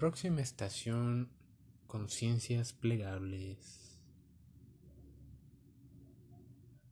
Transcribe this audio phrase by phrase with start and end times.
[0.00, 1.28] Próxima estación,
[1.86, 3.98] conciencias plegables.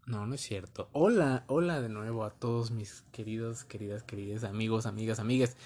[0.05, 0.91] No, no es cierto.
[0.93, 5.57] Hola, hola de nuevo a todos mis queridos, queridas, queridas amigos, amigas, amigas.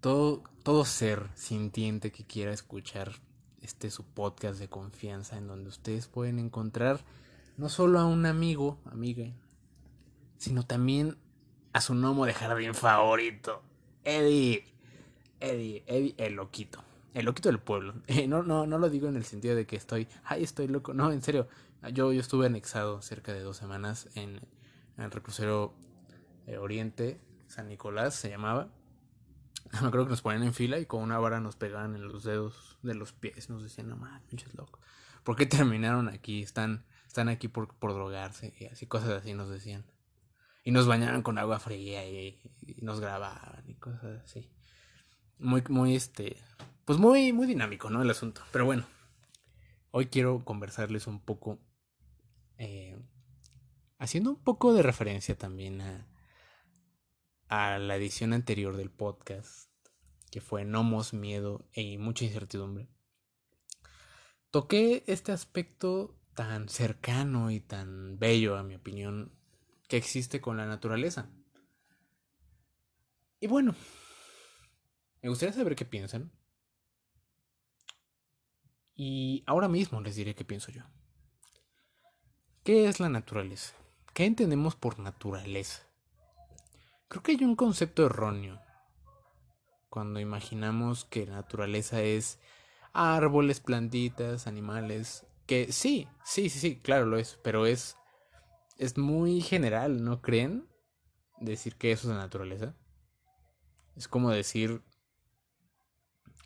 [0.00, 3.12] Todo, todo ser sintiente que quiera escuchar
[3.62, 7.04] este su podcast de confianza en donde ustedes pueden encontrar
[7.56, 9.32] no solo a un amigo, amiga,
[10.38, 11.16] sino también
[11.72, 13.62] a su gnomo de jardín favorito,
[14.02, 14.79] Eddie.
[15.40, 16.84] Eddie, Eddie, el loquito.
[17.14, 17.94] El loquito del pueblo.
[18.28, 20.94] no, no, no lo digo en el sentido de que estoy, ay, estoy loco.
[20.94, 21.48] No, en serio.
[21.92, 24.40] Yo, yo estuve anexado cerca de dos semanas en,
[24.98, 25.74] el reclusero
[26.46, 28.68] eh, Oriente, San Nicolás se llamaba.
[29.82, 32.24] Me creo que nos ponían en fila y con una vara nos pegaban en los
[32.24, 33.48] dedos de los pies.
[33.48, 34.80] Nos decían, no mames, pinches locos.
[35.24, 36.42] ¿Por qué terminaron aquí?
[36.42, 39.86] Están, están aquí por, por drogarse y así, cosas así nos decían.
[40.62, 42.42] Y nos bañaban con agua fría y
[42.82, 44.50] nos grababan y cosas así
[45.40, 46.36] muy, muy, este,
[46.84, 48.02] pues muy, muy dinámico, ¿no?
[48.02, 48.42] El asunto.
[48.52, 48.86] Pero bueno,
[49.90, 51.58] hoy quiero conversarles un poco,
[52.58, 52.96] eh,
[53.98, 56.06] haciendo un poco de referencia también a,
[57.48, 59.70] a la edición anterior del podcast,
[60.30, 62.88] que fue Nomos, Miedo y mucha incertidumbre.
[64.50, 69.32] Toqué este aspecto tan cercano y tan bello, a mi opinión,
[69.88, 71.28] que existe con la naturaleza.
[73.40, 73.74] Y bueno,
[75.22, 76.30] me gustaría saber qué piensan.
[78.94, 80.82] Y ahora mismo les diré qué pienso yo.
[82.64, 83.74] ¿Qué es la naturaleza?
[84.12, 85.82] ¿Qué entendemos por naturaleza?
[87.08, 88.60] Creo que hay un concepto erróneo
[89.88, 92.38] cuando imaginamos que la naturaleza es
[92.92, 97.96] árboles, plantitas, animales, que sí, sí, sí, sí, claro lo es, pero es
[98.80, 100.66] es muy general, ¿no creen?
[101.38, 102.74] Decir que eso es la naturaleza.
[103.94, 104.82] Es como decir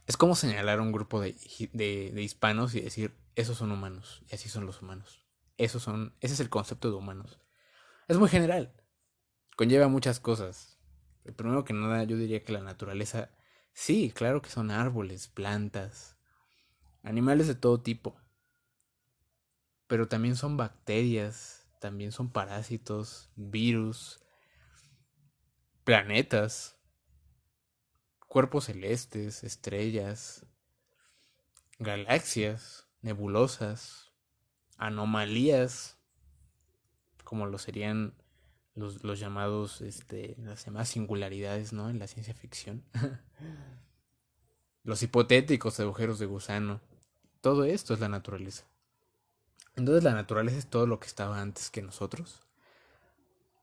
[0.06, 1.36] es como señalar a un grupo de,
[1.72, 5.24] de, hispanos y decir, esos son humanos, y así son los humanos.
[5.56, 7.38] Esos son, ese es el concepto de humanos.
[8.08, 8.74] Es muy general.
[9.56, 10.78] Conlleva muchas cosas.
[11.36, 13.30] Primero que nada, yo diría que la naturaleza,
[13.72, 16.18] sí, claro que son árboles, plantas,
[17.02, 18.20] animales de todo tipo.
[19.86, 24.20] Pero también son bacterias, también son parásitos, virus,
[25.84, 26.73] planetas,
[28.34, 30.44] cuerpos celestes, estrellas,
[31.78, 34.10] galaxias, nebulosas,
[34.76, 35.98] anomalías,
[37.22, 38.12] como lo serían
[38.74, 41.88] los, los llamados, este, las demás singularidades, ¿no?
[41.88, 42.82] En la ciencia ficción.
[44.82, 46.80] los hipotéticos agujeros de gusano.
[47.40, 48.64] Todo esto es la naturaleza.
[49.76, 52.42] Entonces la naturaleza es todo lo que estaba antes que nosotros.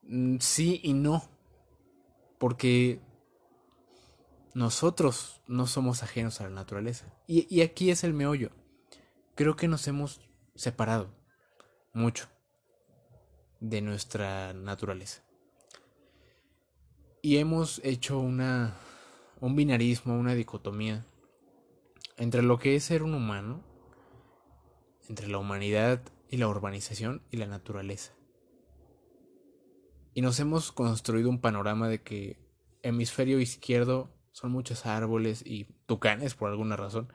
[0.04, 1.28] Mm, sí y no.
[2.38, 3.02] Porque
[4.54, 7.06] nosotros no somos ajenos a la naturaleza.
[7.26, 8.50] Y, aquí es el meollo.
[9.34, 10.20] Creo que nos hemos
[10.54, 11.14] separado
[11.94, 12.28] mucho
[13.60, 15.22] de nuestra naturaleza.
[17.22, 18.76] Y hemos hecho una,
[19.40, 21.06] un binarismo, una dicotomía
[22.18, 23.62] entre lo que es ser un humano,
[25.08, 28.12] entre la humanidad y la urbanización y la naturaleza.
[30.14, 32.38] Y nos hemos construido un panorama de que
[32.82, 37.12] hemisferio izquierdo son muchos árboles y tucanes por alguna razón.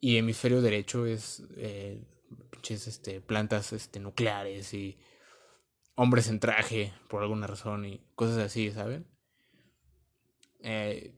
[0.00, 2.00] Y hemisferio derecho es eh,
[2.62, 4.98] este, plantas este, nucleares y
[5.94, 9.06] hombres en traje por alguna razón y cosas así, ¿saben?
[10.60, 11.14] Eh,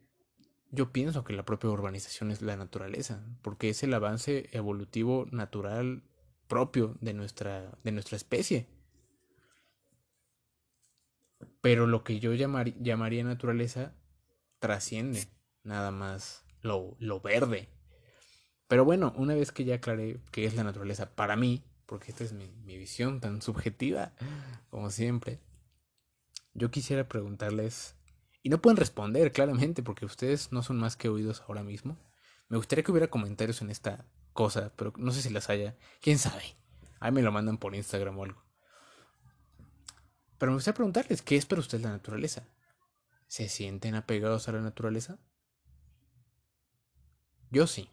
[0.70, 6.02] yo pienso que la propia urbanización es la naturaleza, porque es el avance evolutivo natural
[6.46, 8.68] propio de nuestra, de nuestra especie.
[11.60, 13.94] Pero lo que yo llamaría naturaleza
[14.60, 15.26] trasciende
[15.64, 17.68] nada más lo, lo verde.
[18.68, 22.22] Pero bueno, una vez que ya aclaré qué es la naturaleza para mí, porque esta
[22.22, 24.12] es mi, mi visión tan subjetiva
[24.70, 25.40] como siempre,
[26.54, 27.96] yo quisiera preguntarles,
[28.42, 31.98] y no pueden responder claramente porque ustedes no son más que oídos ahora mismo.
[32.48, 35.76] Me gustaría que hubiera comentarios en esta cosa, pero no sé si las haya.
[36.00, 36.42] ¿Quién sabe?
[37.00, 38.42] Ahí me lo mandan por Instagram o algo.
[40.38, 42.48] Pero me gustaría preguntarles, ¿qué es para ustedes la naturaleza?
[43.30, 45.20] ¿Se sienten apegados a la naturaleza?
[47.52, 47.88] Yo sí.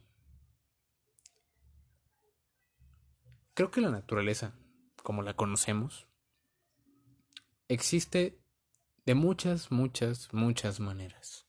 [3.53, 4.55] Creo que la naturaleza,
[5.03, 6.07] como la conocemos,
[7.67, 8.41] existe
[9.05, 11.45] de muchas, muchas, muchas maneras.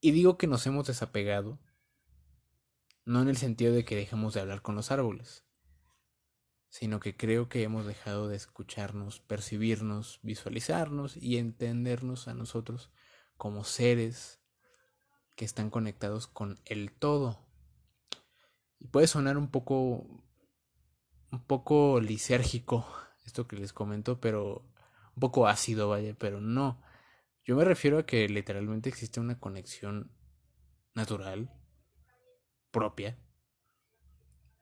[0.00, 1.60] Y digo que nos hemos desapegado,
[3.04, 5.45] no en el sentido de que dejemos de hablar con los árboles,
[6.68, 12.90] sino que creo que hemos dejado de escucharnos, percibirnos, visualizarnos y entendernos a nosotros
[13.36, 14.40] como seres
[15.34, 17.46] que están conectados con el todo.
[18.78, 20.06] Y puede sonar un poco
[21.30, 22.86] un poco lisérgico
[23.26, 24.64] esto que les comento, pero
[25.14, 26.82] un poco ácido, vaya, pero no.
[27.44, 30.10] Yo me refiero a que literalmente existe una conexión
[30.94, 31.52] natural
[32.70, 33.18] propia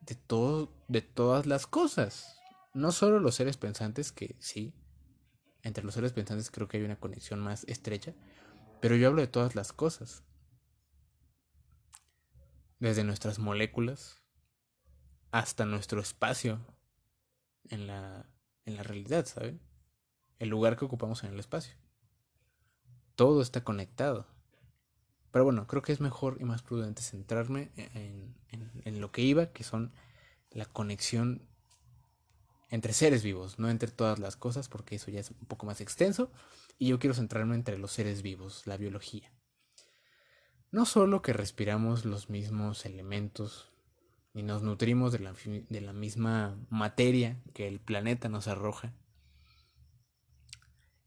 [0.00, 2.38] de todo de todas las cosas,
[2.74, 4.74] no solo los seres pensantes que sí,
[5.62, 8.14] entre los seres pensantes creo que hay una conexión más estrecha,
[8.80, 10.22] pero yo hablo de todas las cosas.
[12.78, 14.22] Desde nuestras moléculas
[15.30, 16.60] hasta nuestro espacio
[17.70, 18.28] en la,
[18.66, 19.60] en la realidad, ¿saben?
[20.38, 21.76] El lugar que ocupamos en el espacio.
[23.14, 24.26] Todo está conectado.
[25.30, 29.22] Pero bueno, creo que es mejor y más prudente centrarme en, en, en lo que
[29.22, 29.92] iba, que son
[30.54, 31.46] la conexión
[32.70, 35.80] entre seres vivos, no entre todas las cosas, porque eso ya es un poco más
[35.80, 36.30] extenso,
[36.78, 39.32] y yo quiero centrarme entre los seres vivos, la biología.
[40.70, 43.70] No solo que respiramos los mismos elementos
[44.32, 45.34] y nos nutrimos de la,
[45.68, 48.94] de la misma materia que el planeta nos arroja,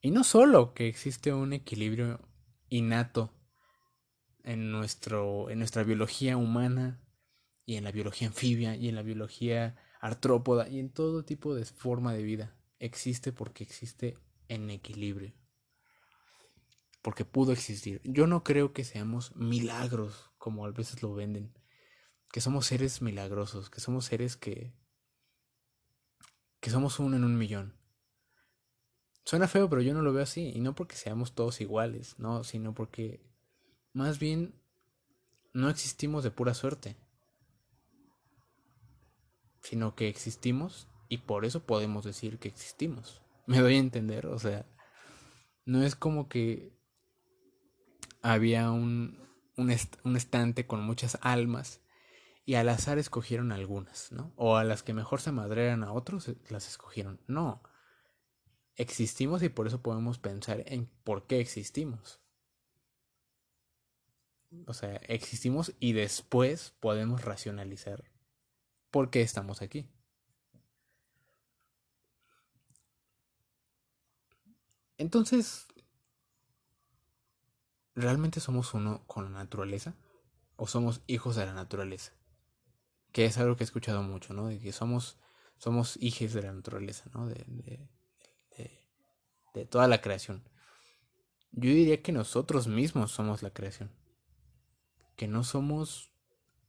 [0.02, 2.22] y no solo que existe un equilibrio
[2.70, 3.34] innato
[4.44, 7.02] en, nuestro, en nuestra biología humana
[7.68, 11.66] y en la biología anfibia y en la biología artrópoda y en todo tipo de
[11.66, 12.56] forma de vida.
[12.80, 14.18] Existe porque existe
[14.48, 15.34] en equilibrio.
[17.02, 18.00] Porque pudo existir.
[18.06, 21.54] Yo no creo que seamos milagros, como a veces lo venden.
[22.31, 24.74] Que somos seres milagrosos, que somos seres que...
[26.62, 27.75] que somos uno en un millón.
[29.25, 30.54] Suena feo, pero yo no lo veo así.
[30.56, 33.30] Y no porque seamos todos iguales, no, sino porque
[33.92, 34.56] más bien
[35.52, 36.96] no existimos de pura suerte
[39.68, 43.22] sino que existimos y por eso podemos decir que existimos.
[43.48, 44.66] Me doy a entender, o sea,
[45.66, 46.72] no es como que
[48.22, 49.19] había un,
[49.58, 51.81] un, estante con muchas almas
[52.46, 54.31] y al azar escogieron algunas, ¿no?
[54.38, 57.19] O a las que mejor se madrean a otros eh, las escogieron.
[57.28, 57.62] No.
[58.75, 62.22] Existimos y por eso podemos pensar en por qué existimos.
[64.66, 68.06] O sea, existimos y después podemos racionalizar
[68.92, 69.89] por qué estamos aquí.
[74.98, 75.68] Entonces,
[77.94, 79.95] ¿realmente somos uno con la naturaleza?
[80.56, 82.13] ¿O somos hijos de la naturaleza?
[83.12, 84.48] Que es algo que he escuchado mucho, ¿no?
[84.48, 85.19] De que somos,
[85.57, 87.28] somos hijos de la naturaleza, ¿no?
[87.28, 87.90] De, de,
[89.54, 90.44] de toda la creación.
[91.51, 93.92] Yo diría que nosotros mismos somos la creación.
[95.16, 96.12] Que no somos,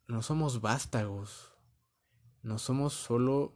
[0.07, 1.58] no somos vástagos
[2.49, 3.53] no somos solo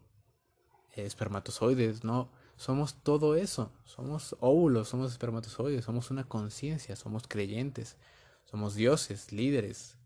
[0.92, 7.96] espermatozoides, no, somos todo eso, somos óvulos, somos espermatozoides, somos una conciencia, somos creyentes,
[8.44, 9.96] somos dioses, líderes,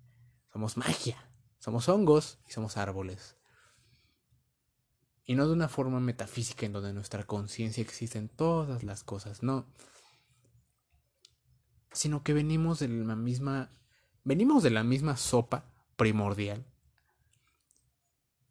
[0.52, 1.18] somos magia,
[1.58, 3.36] somos hongos y somos árboles.
[5.24, 9.42] Y no de una forma metafísica en donde nuestra conciencia existe en todas las cosas,
[9.42, 9.66] no.
[11.90, 13.70] Sino que venimos de la misma
[14.22, 15.64] venimos de la misma sopa
[15.96, 16.64] primordial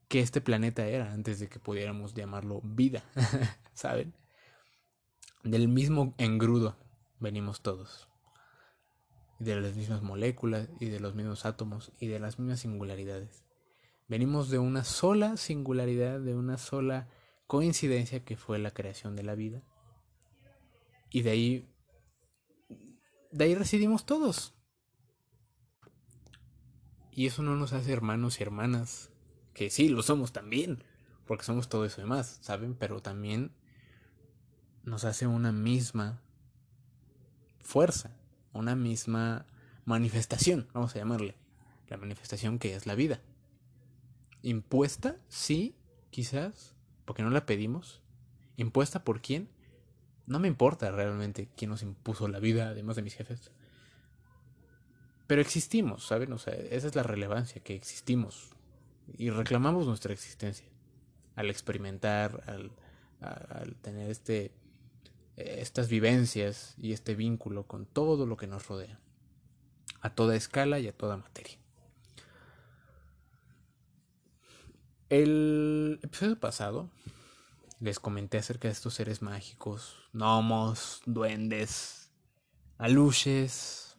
[0.08, 3.04] que este planeta era antes de que pudiéramos llamarlo vida,
[3.74, 4.14] ¿saben?
[5.44, 6.78] Del mismo engrudo
[7.20, 8.08] venimos todos.
[9.40, 13.44] De las mismas moléculas y de los mismos átomos y de las mismas singularidades.
[14.08, 17.10] Venimos de una sola singularidad, de una sola
[17.48, 19.62] coincidencia que fue la creación de la vida.
[21.10, 21.76] Y de ahí
[23.36, 24.54] de ahí residimos todos.
[27.12, 29.12] Y eso no nos hace hermanos y hermanas
[29.56, 30.84] que sí, lo somos también,
[31.26, 32.76] porque somos todo eso y más, ¿saben?
[32.76, 33.52] Pero también
[34.84, 36.22] nos hace una misma
[37.62, 38.16] fuerza,
[38.54, 39.48] una misma
[39.86, 41.36] manifestación, vamos a llamarle,
[41.88, 43.22] la manifestación que es la vida.
[44.44, 45.76] Impuesta, sí,
[46.12, 48.02] quizás, porque no la pedimos.
[48.58, 49.50] Impuesta por quién?
[50.28, 53.52] No me importa realmente quién nos impuso la vida, además de mis jefes.
[55.28, 56.34] Pero existimos, ¿saben?
[56.34, 58.55] O sea, esa es la relevancia, que existimos
[59.18, 60.68] y reclamamos nuestra existencia
[61.36, 62.72] al experimentar, al,
[63.20, 64.54] al tener este,
[65.36, 69.00] estas vivencias y este vínculo con todo lo que nos rodea,
[70.02, 71.58] a toda escala y a toda materia.
[75.10, 76.90] El episodio pasado
[77.80, 82.12] les comenté acerca de estos seres mágicos, gnomos, duendes,
[82.78, 83.98] aluches,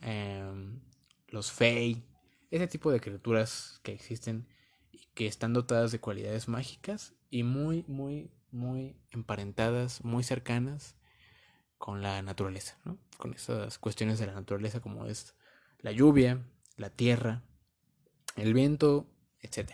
[0.00, 0.80] em,
[1.28, 2.04] los fey,
[2.52, 4.46] ese tipo de criaturas que existen
[4.92, 10.96] y que están dotadas de cualidades mágicas y muy, muy, muy emparentadas, muy cercanas
[11.78, 12.98] con la naturaleza, ¿no?
[13.16, 15.34] Con esas cuestiones de la naturaleza como es
[15.78, 17.42] la lluvia, la tierra,
[18.36, 19.08] el viento,
[19.40, 19.72] etc.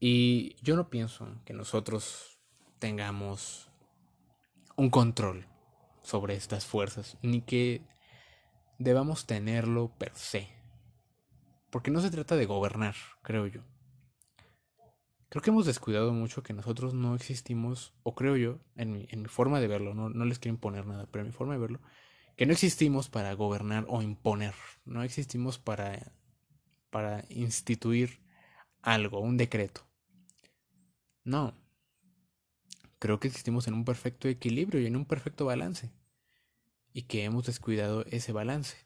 [0.00, 2.40] Y yo no pienso que nosotros
[2.80, 3.70] tengamos
[4.76, 5.46] un control
[6.02, 7.86] sobre estas fuerzas, ni que
[8.82, 10.48] debamos tenerlo per se.
[11.70, 13.62] Porque no se trata de gobernar, creo yo.
[15.28, 19.22] Creo que hemos descuidado mucho que nosotros no existimos, o creo yo, en mi, en
[19.22, 21.60] mi forma de verlo, no, no les quiero imponer nada, pero en mi forma de
[21.60, 21.80] verlo,
[22.36, 26.12] que no existimos para gobernar o imponer, no existimos para,
[26.90, 28.20] para instituir
[28.82, 29.86] algo, un decreto.
[31.24, 31.54] No.
[32.98, 35.90] Creo que existimos en un perfecto equilibrio y en un perfecto balance.
[36.92, 38.76] Y que hemos descuidado ese balance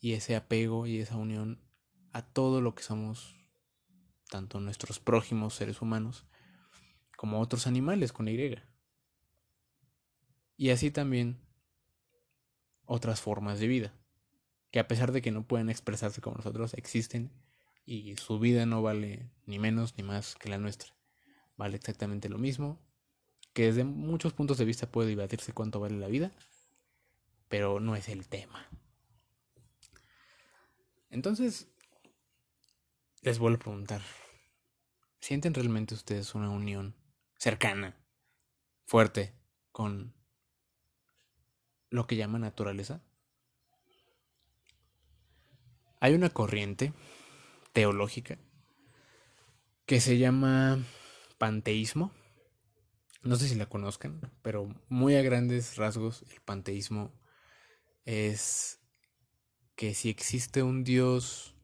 [0.00, 1.60] y ese apego y esa unión
[2.12, 3.36] a todo lo que somos,
[4.28, 6.26] tanto nuestros prójimos seres humanos
[7.16, 8.56] como otros animales con Y.
[10.56, 11.38] Y así también
[12.86, 13.94] otras formas de vida,
[14.70, 17.30] que a pesar de que no pueden expresarse como nosotros, existen
[17.84, 20.94] y su vida no vale ni menos ni más que la nuestra.
[21.56, 22.80] Vale exactamente lo mismo,
[23.52, 26.32] que desde muchos puntos de vista puede debatirse cuánto vale la vida,
[27.50, 28.70] pero no es el tema.
[31.10, 31.68] Entonces,
[33.22, 34.02] les vuelvo a preguntar,
[35.18, 36.94] ¿sienten realmente ustedes una unión
[37.36, 37.96] cercana,
[38.86, 39.34] fuerte,
[39.72, 40.14] con
[41.90, 43.02] lo que llama naturaleza?
[45.98, 46.94] Hay una corriente
[47.72, 48.38] teológica
[49.86, 50.78] que se llama
[51.36, 52.12] panteísmo.
[53.22, 57.19] No sé si la conozcan, pero muy a grandes rasgos el panteísmo
[58.10, 58.80] es
[59.76, 61.54] que si existe un Dios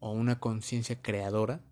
[0.00, 1.64] o una conciencia creadora,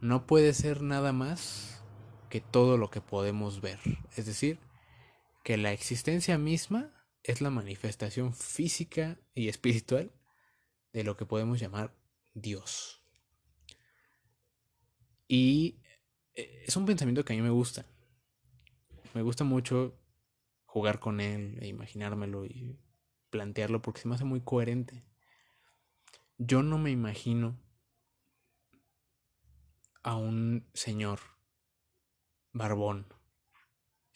[0.00, 1.82] no puede ser nada más
[2.30, 3.80] que todo lo que podemos ver.
[4.16, 4.60] Es decir,
[5.42, 6.92] que la existencia misma
[7.24, 10.12] es la manifestación física y espiritual
[10.92, 11.92] de lo que podemos llamar
[12.34, 13.02] Dios.
[15.26, 15.80] Y
[16.34, 17.84] eh, es un pensamiento que a mí me gusta.
[19.12, 19.98] Me gusta mucho
[20.76, 22.78] jugar con él e imaginármelo y
[23.30, 25.02] plantearlo porque se me hace muy coherente.
[26.36, 27.58] Yo no me imagino
[30.02, 31.20] a un señor
[32.52, 33.06] barbón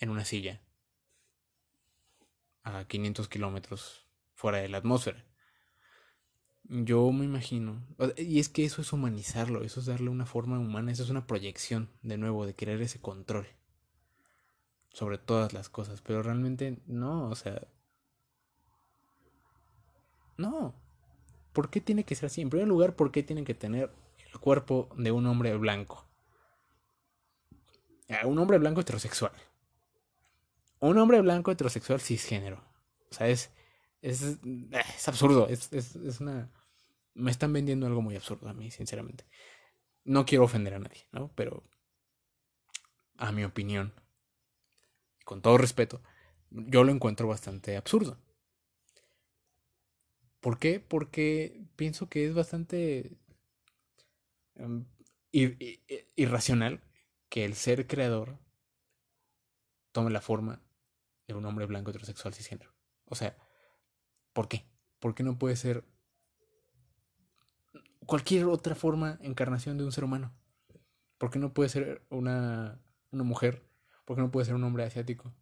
[0.00, 0.60] en una silla
[2.62, 5.24] a 500 kilómetros fuera de la atmósfera.
[6.64, 7.86] Yo me imagino,
[8.18, 11.26] y es que eso es humanizarlo, eso es darle una forma humana, eso es una
[11.26, 13.48] proyección, de nuevo, de querer ese control
[14.92, 17.66] sobre todas las cosas, pero realmente no, o sea,
[20.36, 20.74] no.
[21.52, 22.40] ¿Por qué tiene que ser así?
[22.40, 23.90] En primer lugar, ¿por qué tiene que tener
[24.32, 26.06] el cuerpo de un hombre blanco?
[28.24, 29.32] Un hombre blanco heterosexual
[30.80, 32.62] un hombre blanco heterosexual cisgénero.
[33.10, 33.50] O sea, es,
[34.02, 35.46] es, es absurdo.
[35.48, 36.50] Es, es, es, una...
[37.14, 39.24] Me están vendiendo algo muy absurdo a mí, sinceramente.
[40.04, 41.30] No quiero ofender a nadie, ¿no?
[41.34, 41.62] Pero,
[43.18, 43.92] a mi opinión,
[45.24, 46.00] con todo respeto,
[46.50, 48.18] yo lo encuentro bastante absurdo.
[50.40, 50.80] ¿Por qué?
[50.80, 53.12] Porque pienso que es bastante
[54.56, 54.84] um,
[56.16, 56.80] irracional
[57.28, 58.38] que el ser creador
[59.92, 60.62] tome la forma
[61.34, 62.72] un hombre blanco heterosexual cisgénero.
[63.06, 63.36] O sea,
[64.32, 64.64] ¿por qué?
[64.98, 65.84] ¿Por qué no puede ser
[68.06, 70.32] cualquier otra forma, encarnación de un ser humano?
[71.18, 73.62] ¿Por qué no puede ser una, una mujer?
[74.10, 75.32] ¿Por qué no puede ser un hombre asiático?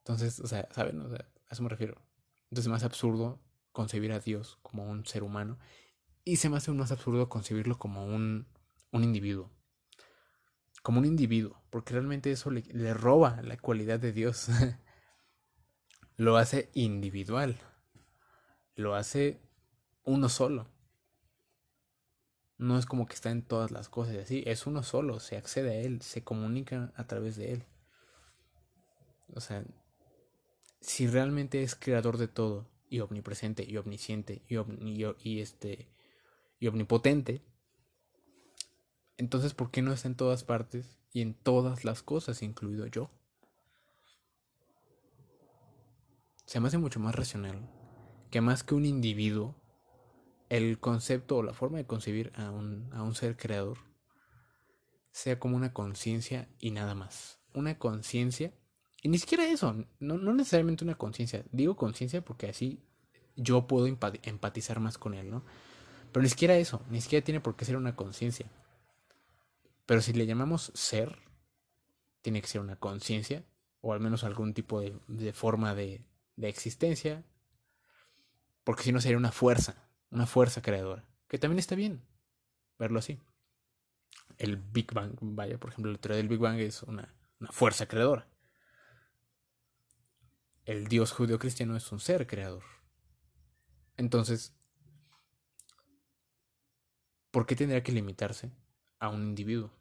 [0.00, 1.00] Entonces, o sea, ¿saben?
[1.00, 1.98] O sea, a eso me refiero.
[2.50, 3.40] Entonces hace absurdo
[3.72, 5.58] concebir a Dios como un ser humano
[6.24, 8.48] y se me hace más absurdo concebirlo como un,
[8.92, 9.50] un individuo
[10.82, 14.48] como un individuo, porque realmente eso le, le roba la cualidad de Dios.
[16.18, 17.56] lo hace individual,
[18.74, 19.40] lo hace
[20.04, 20.68] uno solo.
[22.58, 25.36] No es como que está en todas las cosas y así, es uno solo, se
[25.36, 27.64] accede a él, se comunica a través de él.
[29.34, 29.64] O sea,
[30.80, 34.56] si realmente es creador de todo y omnipresente y omnisciente y,
[35.22, 35.88] y, este
[36.58, 37.42] y omnipotente,
[39.16, 43.10] entonces, ¿por qué no está en todas partes y en todas las cosas, incluido yo?
[46.46, 47.68] Se me hace mucho más racional
[48.30, 49.54] que más que un individuo,
[50.48, 53.78] el concepto o la forma de concebir a un, a un ser creador
[55.10, 57.40] sea como una conciencia y nada más.
[57.54, 58.52] Una conciencia,
[59.02, 61.44] y ni siquiera eso, no, no necesariamente una conciencia.
[61.50, 62.82] Digo conciencia porque así
[63.36, 65.44] yo puedo empatizar más con él, ¿no?
[66.12, 68.50] Pero ni siquiera eso, ni siquiera tiene por qué ser una conciencia.
[69.86, 71.18] Pero si le llamamos ser,
[72.20, 73.44] tiene que ser una conciencia,
[73.80, 76.04] o al menos algún tipo de, forma de,
[76.36, 77.24] existencia,
[78.64, 81.04] Porque si no sería una fuerza, una fuerza creadora.
[81.28, 82.02] Que también está bien
[82.78, 83.20] verlo así.
[84.36, 87.86] El Big Bang, vaya, por ejemplo, la teoría del Big Bang es una, una fuerza
[87.86, 88.28] creadora.
[90.64, 92.62] El Dios judío-cristiano es un ser creador.
[93.96, 94.54] Entonces,
[97.30, 98.52] ¿por qué tendría que limitarse
[98.98, 99.72] a un individuo?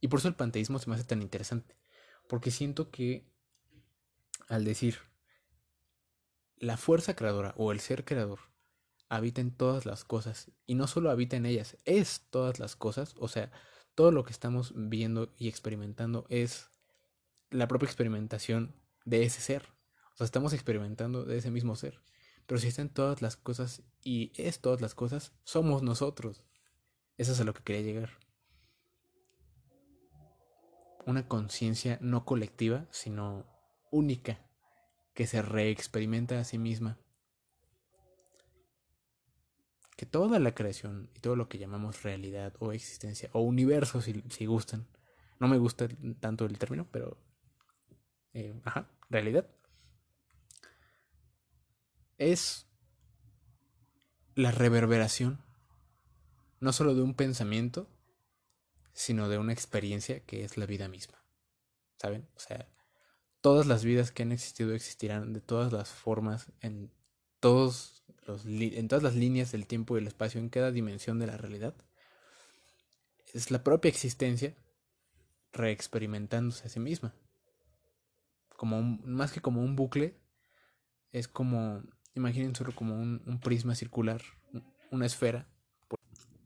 [0.00, 1.76] Y por eso el panteísmo se me hace tan interesante.
[2.28, 3.28] Porque siento que
[4.48, 4.98] al decir
[6.56, 8.40] la fuerza creadora o el ser creador
[9.10, 13.14] habita en todas las cosas y no solo habita en ellas, es todas las cosas,
[13.18, 13.50] o sea,
[13.96, 16.70] todo lo que estamos viendo y experimentando es
[17.50, 18.74] la propia experimentación
[19.04, 19.66] de ese ser.
[20.14, 22.00] O sea, estamos experimentando de ese mismo ser.
[22.46, 26.44] Pero si está en todas las cosas y es todas las cosas, somos nosotros.
[27.18, 28.10] Eso es a lo que quería llegar.
[31.04, 33.44] Una conciencia no colectiva, sino
[33.90, 34.38] única,
[35.14, 36.98] que se reexperimenta a sí misma
[40.00, 44.46] que toda la creación y todo lo que llamamos realidad o existencia o universo si,
[44.46, 44.86] gustan,
[45.38, 45.88] no me gusta
[46.20, 47.18] tanto el término, pero...
[48.32, 49.46] Eh, ajá, realidad.
[52.16, 52.66] Es
[54.34, 55.44] la reverberación
[56.60, 57.86] no solo de un pensamiento,
[58.94, 61.22] sino de una experiencia que es la vida misma.
[61.98, 62.26] ¿Saben?
[62.36, 62.70] O sea,
[63.42, 66.90] todas las vidas que han existido existirán de todas las formas en
[67.38, 71.26] todos los en todas las líneas del tiempo y el espacio, en cada dimensión de
[71.26, 71.74] la realidad.
[73.32, 74.54] Es la propia existencia
[75.52, 77.14] reexperimentándose a sí misma.
[78.56, 80.16] Como más que como un bucle,
[81.12, 81.82] es como,
[82.14, 84.22] imaginen solo como un, un prisma circular,
[84.90, 85.46] una esfera.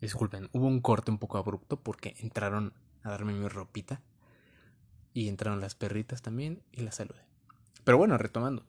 [0.00, 4.02] Disculpen, hubo un corte un poco abrupto porque entraron a darme mi ropita
[5.12, 7.24] y entraron las perritas también y las saludé.
[7.84, 8.66] Pero bueno, retomando.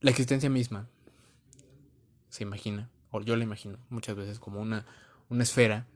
[0.00, 0.88] La existencia misma
[2.28, 4.86] se imagina, o yo la imagino muchas veces como una,
[5.28, 5.86] una esfera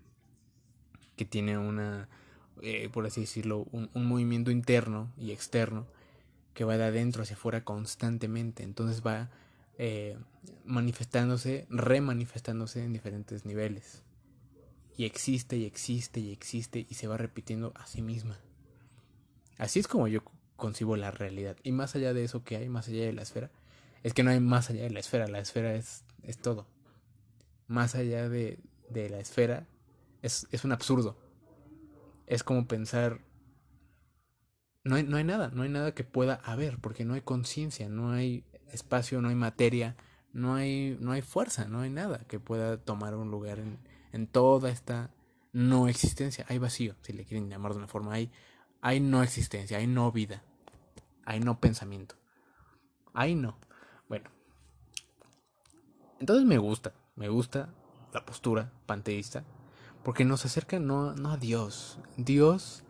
[1.17, 2.09] que tiene una,
[2.63, 5.87] eh, por así decirlo, un, movimiento interno y externo
[6.55, 8.63] que va de adentro hacia afuera constantemente.
[8.63, 9.31] Entonces va
[9.79, 10.19] eh,
[10.65, 14.03] manifestándose, remanifestándose en diferentes niveles.
[14.97, 18.39] Y existe y existe y existe y se va repitiendo a sí misma.
[19.59, 20.23] Así es como yo
[20.57, 21.57] concibo la realidad.
[21.63, 23.51] Y más allá de eso que hay, más allá de la esfera,
[24.03, 26.67] es que no hay más allá de la esfera, la esfera es, es todo.
[27.69, 28.61] Más allá de,
[28.91, 29.67] de la esfera
[30.23, 31.17] es, es, un absurdo.
[32.27, 33.21] Es como pensar...
[34.85, 37.89] No hay, no hay nada, no hay nada que pueda haber, porque no hay conciencia,
[37.89, 39.97] no hay espacio, no hay materia,
[40.33, 43.79] no hay, no hay fuerza, no hay nada que pueda tomar un lugar en,
[44.11, 45.15] en toda esta
[45.53, 46.45] no existencia.
[46.49, 48.15] Hay vacío, si le quieren llamar de una forma.
[48.15, 48.33] Hay,
[48.81, 50.43] hay no existencia, hay no vida,
[51.25, 52.17] hay no pensamiento.
[53.15, 53.59] Hay no.
[54.13, 54.29] Bueno.
[56.21, 57.73] Entonces me gusta, me gusta
[58.13, 59.43] la postura panteísta,
[60.05, 61.99] porque nos acerca no, no a Dios.
[62.19, 62.85] Dios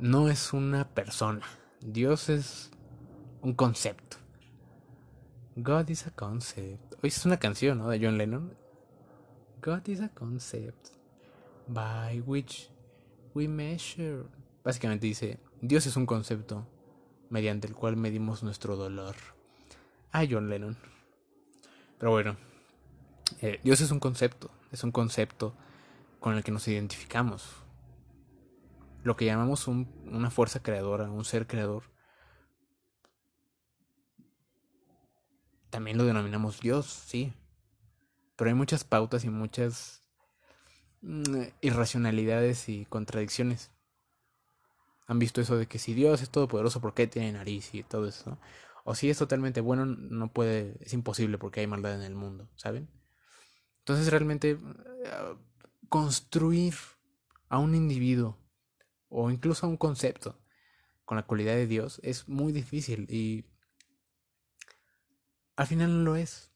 [0.00, 1.46] no es una persona,
[1.80, 2.72] Dios es
[3.40, 4.16] un concepto.
[5.54, 6.94] God is a concept.
[6.94, 7.88] Hoy es una canción, ¿no?
[7.88, 8.52] De John Lennon.
[9.62, 10.88] God is a concept
[11.68, 12.68] by which
[13.32, 14.24] we measure.
[14.64, 16.66] Básicamente dice, Dios es un concepto
[17.30, 19.14] mediante el cual medimos nuestro dolor
[20.12, 20.76] a John Lennon.
[21.98, 22.36] Pero bueno,
[23.40, 25.54] eh, Dios es un concepto, es un concepto
[26.20, 27.56] con el que nos identificamos.
[29.02, 31.84] Lo que llamamos una fuerza creadora, un ser creador,
[35.70, 37.32] también lo denominamos Dios, sí.
[38.36, 40.02] Pero hay muchas pautas y muchas
[41.02, 43.70] mm, irracionalidades y contradicciones.
[45.06, 48.08] Han visto eso de que si Dios es todopoderoso, ¿por qué tiene nariz y todo
[48.08, 48.38] eso?
[48.88, 52.48] O si es totalmente bueno, no puede, es imposible porque hay maldad en el mundo,
[52.54, 52.88] ¿saben?
[53.80, 55.36] Entonces realmente eh,
[55.88, 56.74] construir
[57.48, 58.38] a un individuo
[59.08, 60.40] o incluso a un concepto
[61.04, 63.44] con la cualidad de Dios es muy difícil y
[65.56, 66.52] al final no lo es.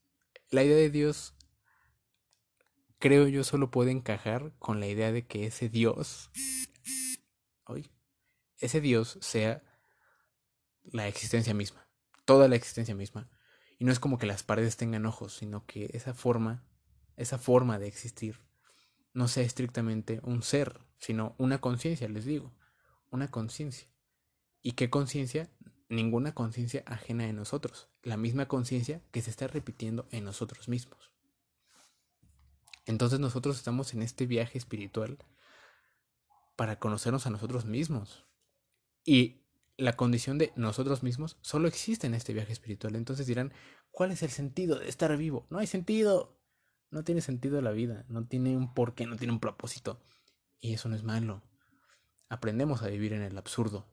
[0.51, 1.35] La idea de Dios
[3.01, 6.31] creo yo solo puede encajar con la idea de que ese Dios,
[7.65, 7.91] hoy,
[8.59, 9.65] ese Dios sea
[10.85, 11.90] la existencia misma
[12.31, 13.29] toda la existencia misma.
[13.77, 16.65] Y no es como que las paredes tengan ojos, sino que esa forma,
[17.17, 18.39] esa forma de existir,
[19.13, 22.55] no sea estrictamente un ser, sino una conciencia, les digo,
[23.11, 23.89] una conciencia.
[24.63, 25.51] ¿Y qué conciencia?
[25.89, 31.11] Ninguna conciencia ajena de nosotros, la misma conciencia que se está repitiendo en nosotros mismos.
[32.87, 35.19] Entonces nosotros estamos en este viaje espiritual
[36.55, 38.25] para conocernos a nosotros mismos.
[39.05, 39.40] Y
[39.81, 42.97] la condición de nosotros mismos solo existe en este viaje espiritual.
[42.97, 43.53] Entonces dirán,
[43.91, 45.47] ¿cuál es el sentido de estar vivo?
[45.51, 46.39] No hay sentido.
[46.91, 50.03] No tiene sentido la vida, no tiene un porqué, no tiene un propósito.
[50.59, 51.43] Y eso no es malo.
[52.29, 53.87] Aprendemos a vivir en el absurdo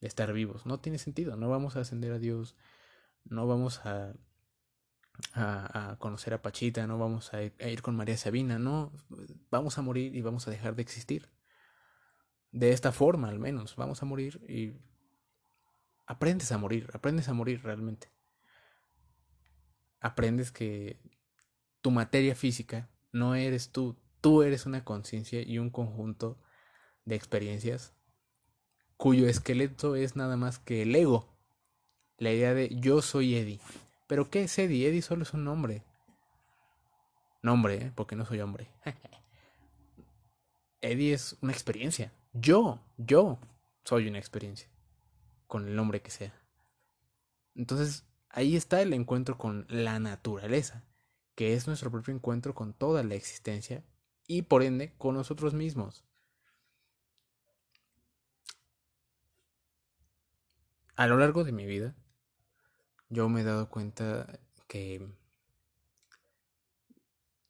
[0.00, 0.66] de estar vivos.
[0.66, 2.56] No tiene sentido, no vamos a ascender a Dios,
[3.24, 4.14] no vamos a,
[5.34, 8.92] a, conocer a Pachita, no vamos a ir con María Sabina, no,
[9.50, 11.30] vamos a morir y vamos a dejar de existir.
[12.50, 14.72] De esta forma, al menos, vamos a morir y
[16.10, 18.10] aprendes a morir, aprendes a morir realmente.
[20.00, 21.00] Aprendes que
[21.82, 26.42] tu materia física no eres tú, tú eres una conciencia y un conjunto
[27.04, 27.94] de experiencias
[28.96, 31.28] cuyo esqueleto es nada más que el ego.
[32.18, 33.60] La idea de yo soy Eddie.
[34.08, 34.88] ¿Pero qué es Eddie?
[34.88, 35.84] Eddie solo es un nombre.
[37.40, 37.92] Nombre, ¿eh?
[37.94, 38.68] porque no soy hombre.
[40.80, 42.12] Eddie es una experiencia.
[42.32, 43.38] Yo, yo
[43.84, 44.68] soy una experiencia.
[45.50, 46.32] Con el nombre que sea.
[47.54, 50.86] Entonces, ahí está el encuentro con la naturaleza
[51.40, 53.82] que es nuestro propio encuentro con toda la existencia
[54.26, 56.04] y por ende con nosotros mismos.
[60.96, 61.96] A lo largo de mi vida,
[63.08, 65.08] yo me he dado cuenta que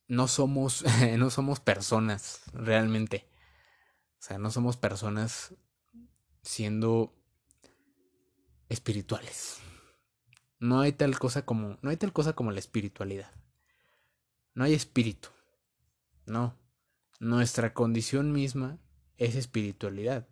[0.06, 0.84] no somos,
[1.18, 3.28] no somos personas realmente.
[4.20, 5.52] O sea, no somos personas
[6.42, 7.19] siendo
[8.70, 9.60] espirituales.
[10.58, 13.32] No hay tal cosa como, no hay tal cosa como la espiritualidad.
[14.54, 15.28] No hay espíritu.
[16.24, 16.56] No.
[17.18, 18.78] Nuestra condición misma
[19.18, 20.28] es espiritualidad.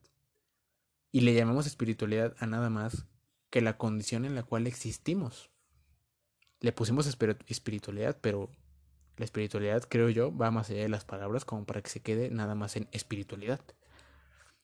[1.10, 3.06] Y le llamamos espiritualidad a nada más
[3.50, 5.50] que la condición en la cual existimos.
[6.60, 8.50] Le pusimos espiritualidad, pero
[9.16, 12.30] la espiritualidad, creo yo, va más allá de las palabras como para que se quede
[12.30, 13.60] nada más en espiritualidad.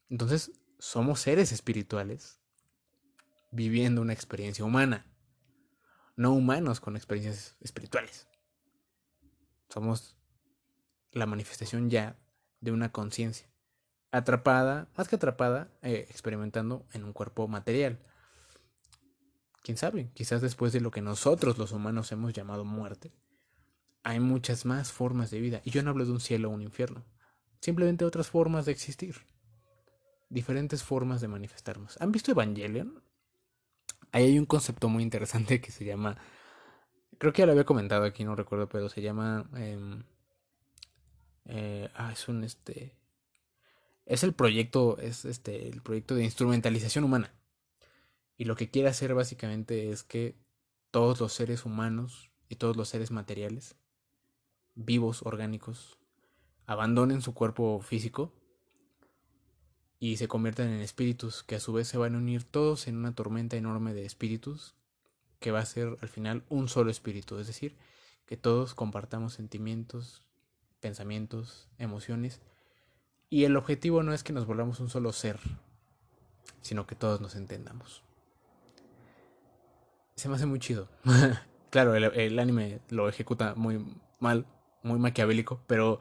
[0.09, 2.44] Entonces, somos seres espirituales
[3.55, 5.07] viviendo una experiencia humana,
[6.17, 8.29] no humanos con experiencias espirituales.
[9.69, 10.17] Somos
[11.13, 12.17] la manifestación ya
[12.61, 13.49] de una conciencia.
[14.11, 17.99] Atrapada, más que atrapada, eh, experimentando en un cuerpo material.
[19.63, 23.13] Quién sabe, quizás después de lo que nosotros los humanos hemos llamado muerte,
[24.03, 25.63] hay muchas más formas de vida.
[25.65, 27.05] Y yo no hablo de un cielo o un infierno.
[27.61, 29.17] Simplemente otras formas de existir.
[30.29, 31.97] Diferentes formas de manifestarnos.
[32.01, 33.04] ¿Han visto Evangelion?
[34.15, 36.17] Ahí hay un concepto muy interesante que se llama
[37.19, 39.49] Creo que ya lo había comentado aquí, no recuerdo, pero se llama.
[39.57, 40.05] Em,
[41.47, 42.97] eh, ah, es un este.
[44.07, 44.99] Es el proyecto.
[44.99, 45.69] Es este.
[45.69, 47.35] El proyecto de instrumentalización humana.
[48.37, 50.37] Y lo que quiere hacer básicamente es que
[50.93, 53.77] todos los seres humanos y todos los seres materiales,
[54.75, 55.99] vivos, orgánicos,
[56.67, 58.33] abandonen su cuerpo físico
[60.05, 62.99] y se conviertan en espíritus que a su vez se van a unir todos en
[62.99, 64.75] una tormenta enorme de espíritus
[65.41, 67.79] que va a ser al final un solo espíritu, es decir,
[68.27, 70.23] que todos compartamos sentimientos,
[70.81, 72.43] pensamientos, emociones,
[73.31, 75.41] y el objetivo no es que nos volvamos un solo ser,
[76.61, 78.03] sino que todos nos entendamos.
[80.17, 80.91] Se me hace muy chido.
[81.71, 83.83] claro, el, anime lo ejecuta muy
[84.21, 84.45] mal,
[84.83, 85.99] muy maquiavélico, pero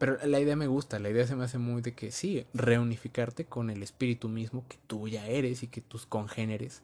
[0.00, 3.44] pero la idea me gusta, la idea se me hace muy de que sí, reunificarte
[3.44, 6.82] con el espíritu mismo que tú ya eres y que tus congéneres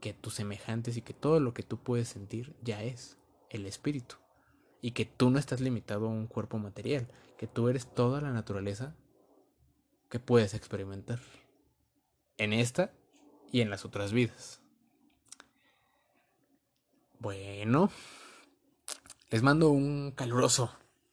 [0.00, 3.16] que tus semejantes y que todo lo que tú puedes sentir ya es
[3.50, 4.16] el espíritu.
[4.82, 8.32] Y que tú no estás limitado a un cuerpo material, que tú eres toda la
[8.32, 8.96] naturaleza
[10.08, 11.20] que puedes experimentar.
[12.36, 12.92] En esta
[13.52, 14.60] y en las otras vidas.
[17.20, 17.90] Bueno,
[19.30, 20.70] les mando un caluroso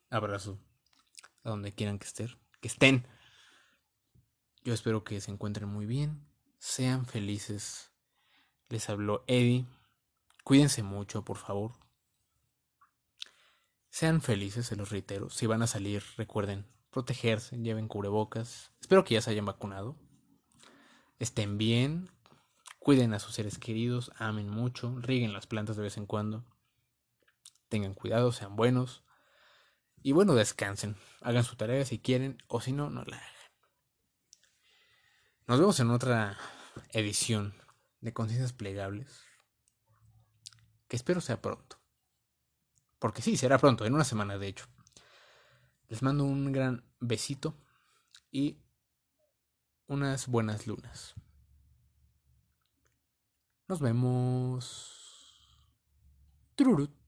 [0.10, 0.60] abrazo
[1.44, 2.30] a donde quieran que estén,
[2.62, 3.08] que estén.
[4.64, 6.26] Yo espero que se encuentren muy bien,
[6.60, 7.94] sean felices
[8.74, 9.68] les habló Eddie.
[10.44, 11.74] Cuídense mucho, por favor.
[13.90, 15.30] Sean felices, se los reitero.
[15.30, 18.72] Si van a salir, recuerden protegerse, lleven cubrebocas.
[18.82, 19.96] Espero que ya se hayan vacunado.
[21.20, 22.10] Estén bien.
[22.80, 26.44] Cuiden a sus seres queridos, amen mucho, rieguen las plantas de vez en cuando.
[27.70, 29.04] Tengan cuidado, sean buenos.
[30.04, 30.98] Y bueno, descansen.
[31.22, 33.34] Hagan su tarea si quieren o si no, no la hagan.
[35.48, 36.38] Nos vemos en otra
[36.90, 37.54] edición
[38.02, 39.24] de conciencias plegables,
[40.88, 41.80] que espero sea pronto.
[43.00, 44.66] Porque sí, será pronto, en una semana de hecho.
[45.88, 47.58] Les mando un gran besito
[48.32, 48.62] y
[49.88, 51.16] unas buenas lunas.
[53.68, 55.58] Nos vemos.
[56.56, 57.03] Trurut.